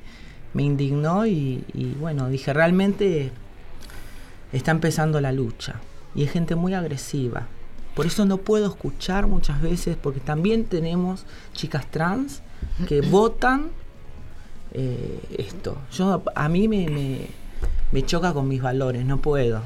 [0.56, 3.30] me indignó y, y bueno, dije, realmente
[4.54, 5.74] está empezando la lucha.
[6.14, 7.46] Y es gente muy agresiva.
[7.94, 12.40] Por eso no puedo escuchar muchas veces, porque también tenemos chicas trans
[12.88, 13.66] que votan
[14.72, 15.76] eh, esto.
[15.92, 17.26] Yo a mí me, me,
[17.92, 19.60] me choca con mis valores, no puedo.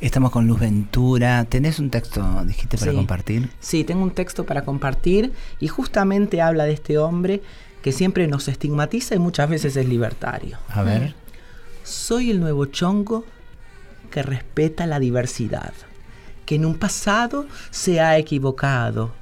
[0.00, 1.44] Estamos con Luz Ventura.
[1.48, 2.96] ¿Tenés un texto, dijiste, para Sí.
[2.96, 3.50] compartir?
[3.60, 7.42] Sí, tengo un texto para compartir y justamente habla de este hombre
[7.82, 10.58] que siempre nos estigmatiza y muchas veces es libertario.
[10.68, 11.14] A ver.
[11.84, 13.24] Soy el nuevo chongo
[14.10, 15.72] que respeta la diversidad,
[16.44, 19.12] que en un pasado se ha equivocado.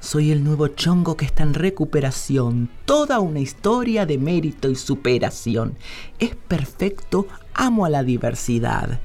[0.00, 5.76] Soy el nuevo chongo que está en recuperación, toda una historia de mérito y superación.
[6.18, 9.00] Es perfecto, amo a la diversidad.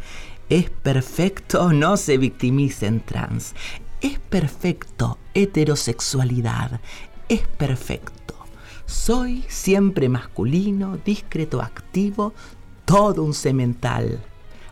[0.50, 3.56] Es perfecto, no se victimicen trans.
[4.02, 6.82] Es perfecto, heterosexualidad.
[7.30, 8.21] Es perfecto.
[8.92, 12.34] Soy siempre masculino, discreto, activo,
[12.84, 14.20] todo un semental.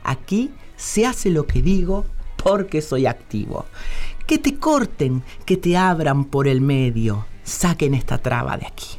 [0.04, 2.06] Aquí se hace lo que digo
[2.36, 3.66] porque soy activo.
[4.28, 7.26] Que te corten, que te abran por el medio.
[7.44, 8.98] Saquen esta traba de aquí.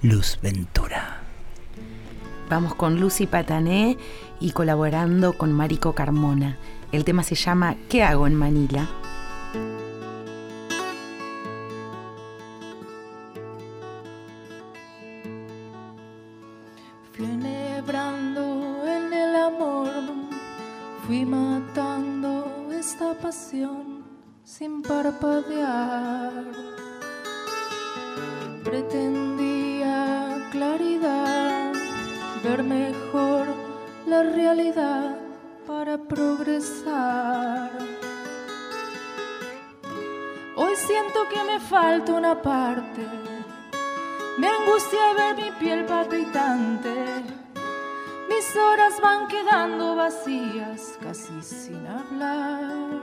[0.00, 1.20] Luz Ventura.
[2.48, 3.98] Vamos con Lucy Patané
[4.40, 6.56] y colaborando con Marico Carmona.
[6.92, 8.88] El tema se llama ¿Qué hago en Manila?
[25.22, 26.32] Parpadear.
[28.64, 31.72] Pretendía claridad,
[32.42, 33.46] ver mejor
[34.06, 35.16] la realidad
[35.66, 37.70] para progresar.
[40.56, 43.06] Hoy siento que me falta una parte.
[44.38, 46.94] Me angustia ver mi piel palpitante.
[48.28, 53.01] Mis horas van quedando vacías, casi sin hablar.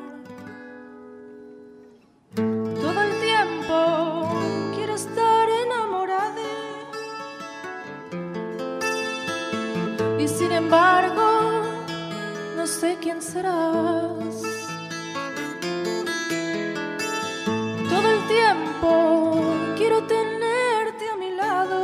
[10.59, 11.61] Embargo,
[12.57, 14.35] no sé quién serás.
[17.91, 19.41] Todo el tiempo
[19.77, 21.79] quiero tenerte a mi lado.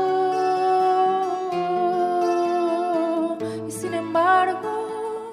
[3.67, 5.31] Y sin embargo,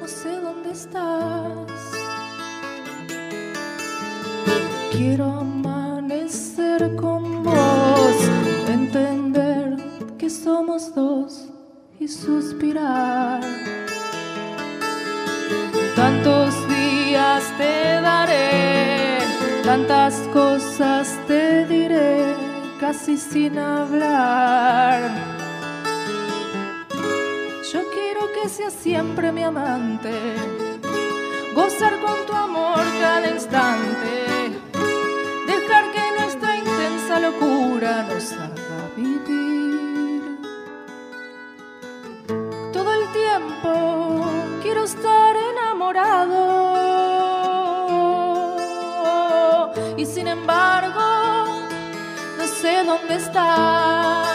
[0.00, 1.70] no sé dónde estás.
[4.90, 8.16] Quiero amanecer con vos,
[8.68, 9.76] entender
[10.18, 11.43] que somos dos
[12.00, 13.40] y suspirar.
[15.94, 19.18] Tantos días te daré,
[19.64, 22.34] tantas cosas te diré,
[22.80, 25.10] casi sin hablar.
[27.72, 30.12] Yo quiero que seas siempre mi amante,
[31.54, 34.50] gozar con tu amor cada instante,
[35.46, 39.43] dejar que nuestra intensa locura nos haga vivir.
[44.84, 46.34] Estar enamorado
[49.96, 51.00] y sin embargo
[52.36, 54.33] no sé dónde estás.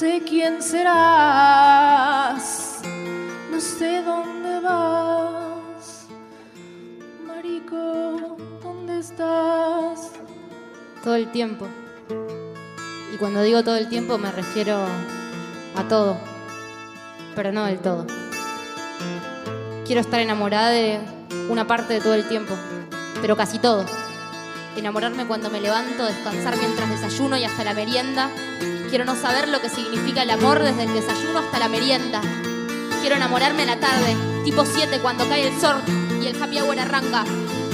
[0.00, 2.42] Sé quién serás,
[3.50, 6.06] no sé dónde vas,
[7.26, 10.12] Marico, ¿dónde estás?
[11.04, 11.66] Todo el tiempo.
[13.12, 14.78] Y cuando digo todo el tiempo me refiero
[15.76, 16.16] a todo,
[17.36, 18.06] pero no del todo.
[19.84, 20.98] Quiero estar enamorada de
[21.50, 22.54] una parte de todo el tiempo,
[23.20, 23.84] pero casi todo.
[24.78, 28.30] Enamorarme cuando me levanto, descansar mientras desayuno y hasta la merienda.
[28.90, 32.20] Quiero no saber lo que significa el amor desde el desayuno hasta la merienda.
[33.00, 35.76] Quiero enamorarme a la tarde, tipo 7 cuando cae el sol
[36.20, 37.24] y el happy hour arranca.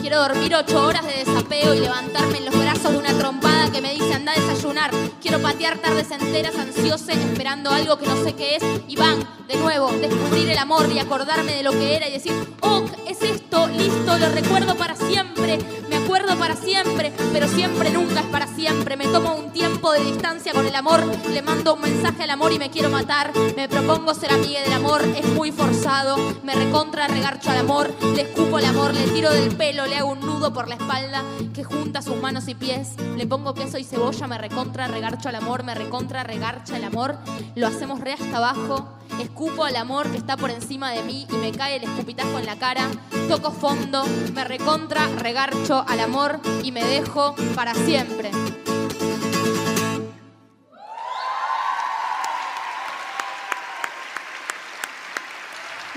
[0.03, 3.81] Quiero dormir 8 horas de desapeo y levantarme en los brazos de una trompada que
[3.81, 4.91] me dice anda a desayunar.
[5.23, 8.63] Quiero patear tardes enteras ansiosa esperando algo que no sé qué es.
[8.87, 12.33] Y van, de nuevo, descubrir el amor y acordarme de lo que era y decir,
[12.61, 15.59] oh, es esto, listo, lo recuerdo para siempre.
[15.89, 18.97] Me acuerdo para siempre, pero siempre nunca es para siempre.
[18.97, 22.53] Me tomo un tiempo de distancia con el amor, le mando un mensaje al amor
[22.53, 23.33] y me quiero matar.
[23.57, 26.17] Me propongo ser amiga del amor, es muy forzado.
[26.43, 30.11] Me recontra regarcho al amor, le escupo el amor, le tiro del pelo, le hago
[30.11, 31.23] un nudo por la espalda
[31.55, 32.95] que junta sus manos y pies.
[33.17, 37.17] Le pongo queso y cebolla, me recontra regarcho al amor, me recontra regarcha el amor.
[37.55, 38.97] Lo hacemos re hasta abajo.
[39.37, 42.47] Escupo al amor que está por encima de mí y me cae el escupitajo en
[42.47, 42.91] la cara.
[43.29, 48.31] Toco fondo, me recontra regarcho al amor y me dejo para siempre.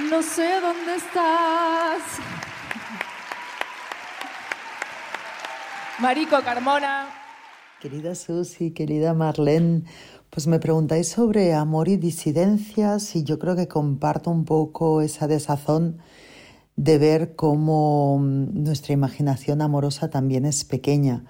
[0.09, 2.01] No sé dónde estás.
[5.99, 7.07] Marico Carmona.
[7.79, 9.83] Querida Susi, querida Marlene,
[10.39, 15.27] pues me preguntáis sobre amor y disidencias y yo creo que comparto un poco esa
[15.27, 15.97] desazón
[16.77, 21.25] de ver cómo mm, nuestra imaginación amorosa también es pequeña.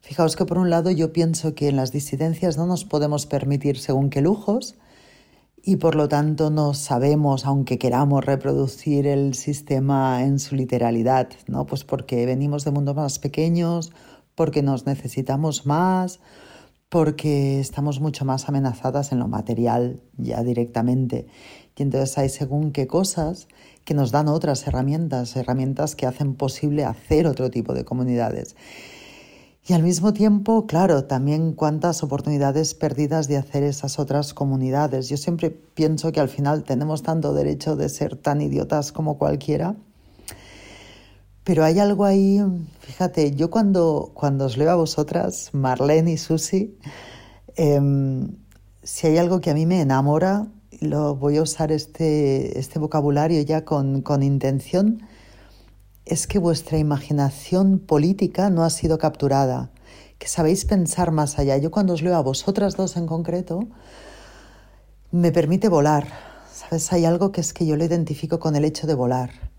[0.00, 3.78] Fijaos que por un lado yo pienso que en las disidencias no nos podemos permitir
[3.78, 4.74] según qué lujos
[5.62, 11.66] y por lo tanto no sabemos, aunque queramos reproducir el sistema en su literalidad, ¿no?
[11.66, 13.92] Pues porque venimos de mundos más pequeños,
[14.34, 16.18] porque nos necesitamos más,
[16.90, 21.28] porque estamos mucho más amenazadas en lo material ya directamente.
[21.76, 23.48] Y entonces hay según qué cosas
[23.84, 28.56] que nos dan otras herramientas, herramientas que hacen posible hacer otro tipo de comunidades.
[29.66, 35.08] Y al mismo tiempo, claro, también cuántas oportunidades perdidas de hacer esas otras comunidades.
[35.08, 39.76] Yo siempre pienso que al final tenemos tanto derecho de ser tan idiotas como cualquiera.
[41.44, 42.38] Pero hay algo ahí,
[42.80, 46.76] fíjate, yo cuando, cuando os leo a vosotras, Marlene y Susi,
[47.56, 48.36] em,
[48.82, 50.48] si hay algo que a mí me enamora,
[50.80, 55.02] lo voy a usar este, este vocabulario ya con, con intención,
[56.04, 59.70] es que vuestra imaginación política no ha sido capturada,
[60.18, 61.56] que sabéis pensar más allá.
[61.56, 63.66] Yo cuando os leo a vosotras dos en concreto,
[65.10, 66.08] me permite volar.
[66.52, 66.92] ¿Sabes?
[66.92, 69.49] Hay algo que es que yo lo identifico con el hecho de volar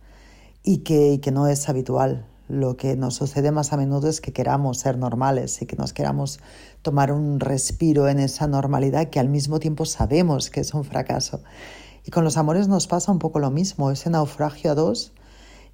[0.63, 2.27] y que, que no es habitual.
[2.47, 5.93] Lo que nos sucede más a menudo es que queramos ser normales y que nos
[5.93, 6.39] queramos
[6.81, 11.41] tomar un respiro en esa normalidad que al mismo tiempo sabemos que es un fracaso.
[12.05, 15.13] Y con los amores nos pasa un poco lo mismo, ese naufragio a dos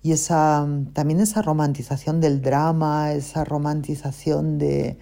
[0.03, 4.99] y esa, también esa romantización del drama, esa romantización de,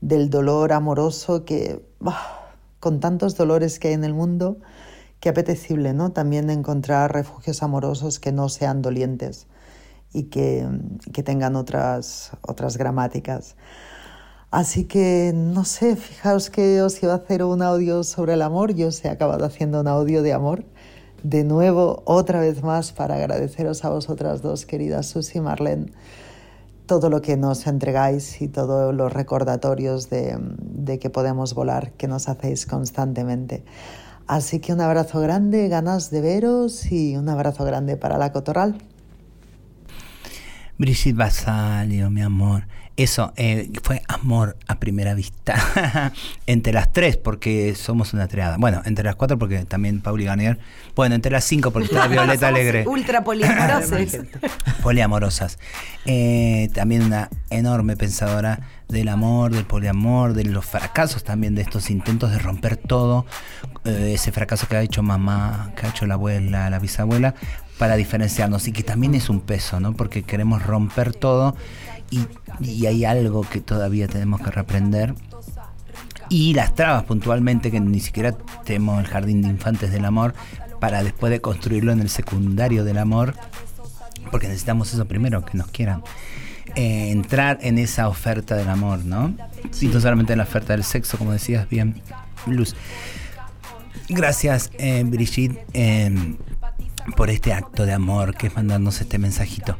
[0.00, 4.58] del dolor amoroso que, bah, con tantos dolores que hay en el mundo,
[5.20, 6.10] qué apetecible, ¿no?
[6.12, 9.46] También encontrar refugios amorosos que no sean dolientes
[10.12, 10.66] y que,
[11.12, 13.56] que tengan otras, otras gramáticas.
[14.50, 18.74] Así que, no sé, fijaos que os iba a hacer un audio sobre el amor,
[18.74, 20.64] yo os he acabado haciendo un audio de amor
[21.22, 25.92] de nuevo, otra vez más, para agradeceros a vosotras dos, queridas Susi y Marlene,
[26.86, 32.08] todo lo que nos entregáis y todos los recordatorios de, de, que podemos volar que
[32.08, 33.62] nos hacéis constantemente.
[34.30, 38.78] Así que un abrazo grande, ganas de veros y un abrazo grande para la Cotorral.
[40.78, 42.68] Brigitte Basalio, mi amor.
[43.02, 46.12] Eso eh, fue amor a primera vista.
[46.46, 48.58] entre las tres, porque somos una triada.
[48.58, 50.58] Bueno, entre las cuatro, porque también Pauli Garnier.
[50.94, 52.86] Bueno, entre las cinco, porque está Violeta Alegre.
[52.86, 54.18] Ultra poliamorosas.
[54.82, 55.58] poliamorosas.
[56.04, 61.88] Eh, también una enorme pensadora del amor, del poliamor, de los fracasos también, de estos
[61.88, 63.24] intentos de romper todo.
[63.86, 67.34] Eh, ese fracaso que ha hecho mamá, que ha hecho la abuela, la bisabuela,
[67.78, 69.94] para diferenciarnos y que también es un peso, ¿no?
[69.94, 71.56] Porque queremos romper todo
[72.10, 72.26] y,
[72.60, 75.14] y hay algo que todavía tenemos que reprender.
[76.28, 78.32] Y las trabas puntualmente, que ni siquiera
[78.64, 80.34] tenemos el jardín de infantes del amor,
[80.78, 83.34] para después de construirlo en el secundario del amor,
[84.30, 86.02] porque necesitamos eso primero, que nos quieran.
[86.76, 89.34] Eh, entrar en esa oferta del amor, ¿no?
[89.72, 89.86] Sí.
[89.86, 92.00] Y no solamente en la oferta del sexo, como decías bien,
[92.46, 92.76] Luz.
[94.08, 96.36] Gracias, eh, Brigitte, eh,
[97.16, 99.76] por este acto de amor que es mandarnos este mensajito.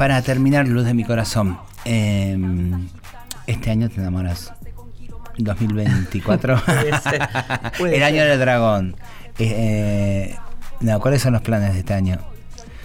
[0.00, 2.34] Para terminar, Luz de mi corazón, eh,
[3.46, 4.50] este año te enamoras.
[5.36, 6.58] 2024.
[6.64, 7.28] Puede ser,
[7.78, 8.28] puede El año ser.
[8.30, 8.96] del dragón.
[9.38, 10.34] Eh,
[10.80, 12.16] no, ¿Cuáles son los planes de este año?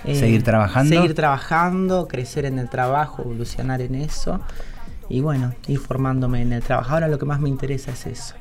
[0.03, 0.93] Eh, seguir trabajando.
[0.93, 4.41] Seguir trabajando, crecer en el trabajo, evolucionar en eso.
[5.07, 6.95] Y bueno, ir formándome en el trabajo.
[6.95, 8.35] Ahora lo que más me interesa es eso.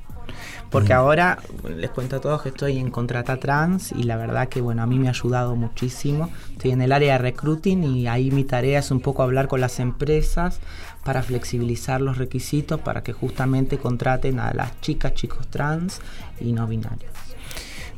[0.71, 0.99] Porque Bien.
[0.99, 1.39] ahora
[1.77, 4.87] les cuento a todos que estoy en Contrata Trans y la verdad que bueno, a
[4.87, 6.31] mí me ha ayudado muchísimo.
[6.53, 9.61] Estoy en el área de recruiting y ahí mi tarea es un poco hablar con
[9.61, 10.59] las empresas
[11.05, 16.01] para flexibilizar los requisitos para que justamente contraten a las chicas, chicos trans
[16.41, 17.13] y no binarios.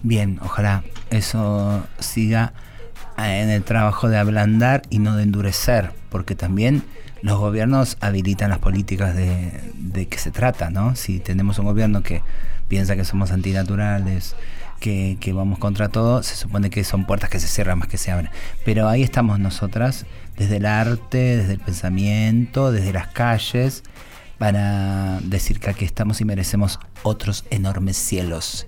[0.02, 2.52] Bien, ojalá eso siga
[3.18, 6.82] eh, en el trabajo de ablandar y no de endurecer, porque también
[7.26, 10.94] los gobiernos habilitan las políticas de, de que se trata, ¿no?
[10.94, 12.22] Si tenemos un gobierno que
[12.68, 14.36] piensa que somos antinaturales,
[14.78, 17.98] que, que vamos contra todo, se supone que son puertas que se cierran más que
[17.98, 18.30] se abren.
[18.64, 20.06] Pero ahí estamos nosotras,
[20.36, 23.82] desde el arte, desde el pensamiento, desde las calles,
[24.38, 28.66] para decir que aquí estamos y merecemos otros enormes cielos.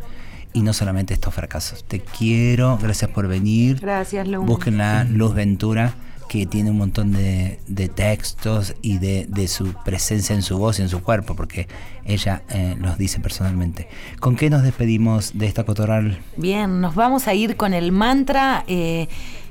[0.52, 1.84] Y no solamente estos fracasos.
[1.84, 3.78] Te quiero, gracias por venir.
[3.80, 4.42] Gracias, Lu.
[4.42, 5.94] Busquen la Luz Ventura,
[6.28, 10.78] que tiene un montón de, de textos y de, de su presencia en su voz
[10.78, 11.68] y en su cuerpo, porque
[12.04, 13.88] ella eh, los dice personalmente.
[14.20, 16.18] ¿Con qué nos despedimos de esta cotorral?
[16.36, 19.08] Bien, nos vamos a ir con el mantra eh,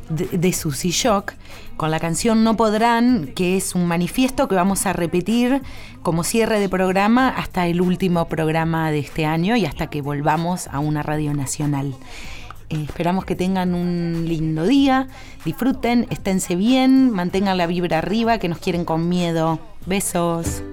[0.10, 1.34] de, de Susy Shock,
[1.76, 5.62] con la canción No Podrán, que es un manifiesto que vamos a repetir
[6.02, 10.68] como cierre de programa hasta el último programa de este año y hasta que volvamos
[10.68, 11.96] a una radio nacional.
[12.70, 15.08] Eh, esperamos que tengan un lindo día,
[15.46, 19.60] disfruten, esténse bien, mantengan la vibra arriba, que nos quieren con miedo.
[19.86, 20.64] Besos.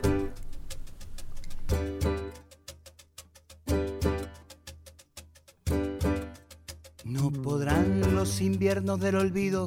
[7.04, 9.66] No podrán los inviernos del olvido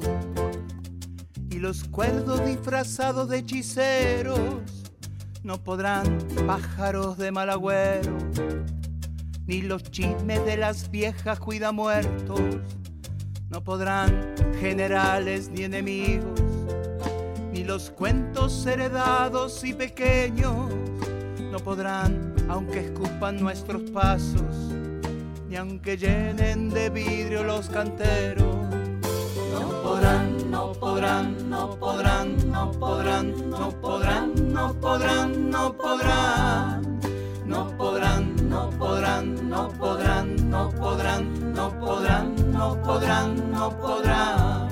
[1.50, 4.38] y los cuerdos disfrazados de hechiceros.
[5.42, 8.18] No podrán pájaros de mal agüero,
[9.48, 12.40] ni los chismes de las viejas cuida muertos.
[13.48, 16.38] No podrán generales ni enemigos,
[17.50, 20.70] ni los cuentos heredados y pequeños.
[21.50, 24.54] No podrán, aunque escupan nuestros pasos,
[25.48, 28.54] ni aunque llenen de vidrio los canteros.
[29.50, 36.82] No podrán, no podrán, no podrán, no podrán, no podrán, no podrán, no podrán.
[36.82, 36.97] No
[38.78, 44.68] podrán, no podrán, no podrán, no podrán, no podrán, no podrán,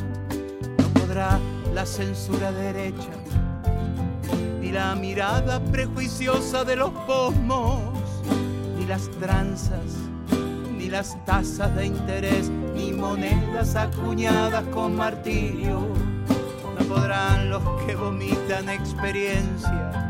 [0.79, 1.39] no podrá
[1.75, 3.13] la censura derecha,
[4.61, 7.93] ni la mirada prejuiciosa de los posmos,
[8.79, 10.07] ni las tranzas
[10.87, 15.81] ni las tasas de interés, ni monedas acuñadas con martirio.
[16.79, 20.06] No podrán los que vomitan experiencia,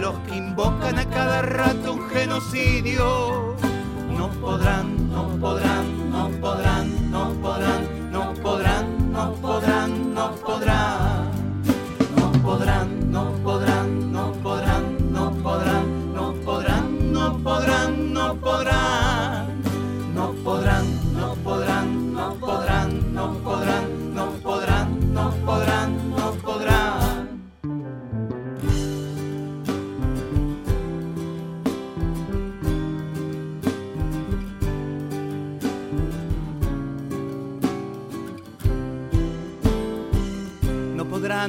[0.00, 3.56] los que invocan a cada rato un genocidio.
[4.16, 7.39] No podrán, no podrán, no podrán, no podrán,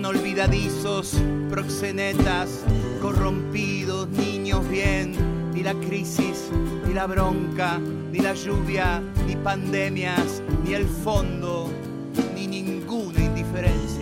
[0.04, 1.16] Olvidadizos,
[1.49, 2.64] proxenetas,
[3.02, 5.14] corrompidos, niños bien,
[5.54, 6.49] ni la crisis,
[6.88, 7.80] ni la bronca,
[8.12, 11.70] ni la lluvia, ni pandemias, ni el fondo,
[12.36, 14.01] ni ninguna indiferencia.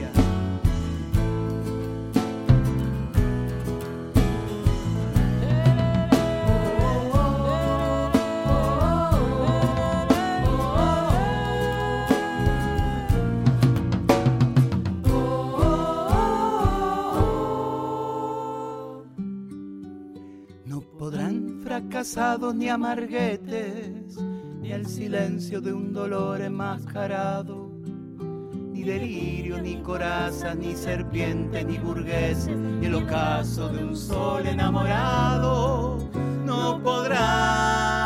[22.55, 24.17] Ni amarguetes,
[24.61, 27.69] ni el silencio de un dolor enmascarado,
[28.71, 35.97] ni delirio, ni coraza, ni serpiente, ni burgués, ni el ocaso de un sol enamorado.
[36.45, 37.98] No podrán.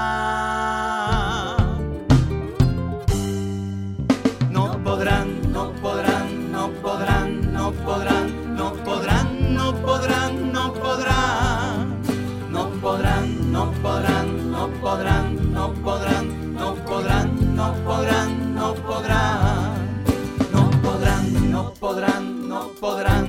[22.83, 23.22] Podrán,